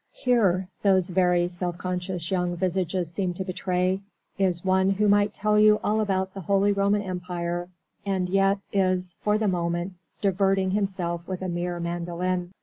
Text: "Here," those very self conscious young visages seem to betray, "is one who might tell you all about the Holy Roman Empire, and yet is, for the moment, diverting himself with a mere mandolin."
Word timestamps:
"Here," 0.13 0.67
those 0.81 1.09
very 1.11 1.47
self 1.47 1.77
conscious 1.77 2.31
young 2.31 2.55
visages 2.55 3.11
seem 3.11 3.35
to 3.35 3.43
betray, 3.45 4.01
"is 4.35 4.65
one 4.65 4.89
who 4.89 5.07
might 5.07 5.31
tell 5.31 5.59
you 5.59 5.79
all 5.83 6.01
about 6.01 6.33
the 6.33 6.41
Holy 6.41 6.71
Roman 6.71 7.03
Empire, 7.03 7.69
and 8.03 8.27
yet 8.27 8.57
is, 8.73 9.13
for 9.19 9.37
the 9.37 9.47
moment, 9.47 9.93
diverting 10.19 10.71
himself 10.71 11.27
with 11.27 11.43
a 11.43 11.47
mere 11.49 11.79
mandolin." 11.79 12.51